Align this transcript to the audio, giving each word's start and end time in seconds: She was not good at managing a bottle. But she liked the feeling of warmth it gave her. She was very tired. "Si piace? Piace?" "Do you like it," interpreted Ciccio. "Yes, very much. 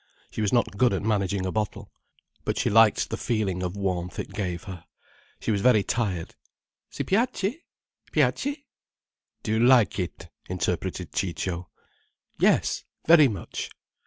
She 0.31 0.41
was 0.41 0.51
not 0.51 0.77
good 0.77 0.93
at 0.93 1.03
managing 1.03 1.45
a 1.45 1.51
bottle. 1.51 1.91
But 2.43 2.57
she 2.57 2.71
liked 2.71 3.11
the 3.11 3.17
feeling 3.17 3.61
of 3.61 3.77
warmth 3.77 4.17
it 4.17 4.33
gave 4.33 4.63
her. 4.63 4.85
She 5.39 5.51
was 5.51 5.61
very 5.61 5.83
tired. 5.83 6.33
"Si 6.89 7.03
piace? 7.03 7.57
Piace?" 8.11 8.57
"Do 9.43 9.51
you 9.51 9.59
like 9.59 9.99
it," 9.99 10.29
interpreted 10.49 11.11
Ciccio. 11.13 11.69
"Yes, 12.39 12.83
very 13.05 13.27
much. 13.27 13.69